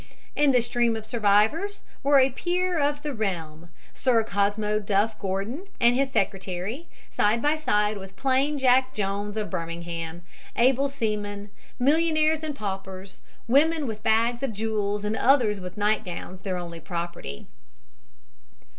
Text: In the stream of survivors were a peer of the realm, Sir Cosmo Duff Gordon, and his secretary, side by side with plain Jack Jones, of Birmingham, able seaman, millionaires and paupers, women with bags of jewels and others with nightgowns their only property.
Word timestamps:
In 0.35 0.49
the 0.51 0.63
stream 0.63 0.95
of 0.95 1.05
survivors 1.05 1.83
were 2.01 2.17
a 2.17 2.31
peer 2.31 2.79
of 2.79 3.03
the 3.03 3.13
realm, 3.13 3.69
Sir 3.93 4.23
Cosmo 4.23 4.79
Duff 4.79 5.19
Gordon, 5.19 5.67
and 5.79 5.93
his 5.93 6.11
secretary, 6.11 6.87
side 7.11 7.39
by 7.39 7.53
side 7.55 7.99
with 7.99 8.15
plain 8.15 8.57
Jack 8.57 8.95
Jones, 8.95 9.37
of 9.37 9.51
Birmingham, 9.51 10.23
able 10.55 10.87
seaman, 10.87 11.51
millionaires 11.77 12.41
and 12.41 12.55
paupers, 12.55 13.21
women 13.47 13.85
with 13.85 14.01
bags 14.01 14.41
of 14.41 14.53
jewels 14.53 15.05
and 15.05 15.15
others 15.15 15.59
with 15.59 15.77
nightgowns 15.77 16.41
their 16.41 16.57
only 16.57 16.79
property. 16.79 17.45